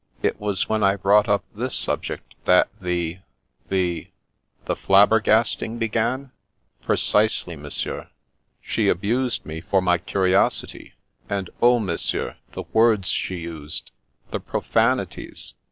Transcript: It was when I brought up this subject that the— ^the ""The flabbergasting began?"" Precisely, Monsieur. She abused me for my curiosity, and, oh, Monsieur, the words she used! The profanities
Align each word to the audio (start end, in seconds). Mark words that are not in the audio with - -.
It 0.23 0.39
was 0.39 0.67
when 0.67 0.81
I 0.81 0.95
brought 0.95 1.29
up 1.29 1.43
this 1.53 1.75
subject 1.75 2.33
that 2.45 2.69
the— 2.81 3.19
^the 3.69 4.07
""The 4.65 4.75
flabbergasting 4.75 5.77
began?"" 5.77 6.31
Precisely, 6.81 7.55
Monsieur. 7.55 8.09
She 8.63 8.87
abused 8.89 9.45
me 9.45 9.61
for 9.61 9.79
my 9.79 9.99
curiosity, 9.99 10.95
and, 11.29 11.51
oh, 11.61 11.77
Monsieur, 11.77 12.37
the 12.53 12.63
words 12.73 13.09
she 13.09 13.35
used! 13.35 13.91
The 14.31 14.39
profanities 14.39 15.53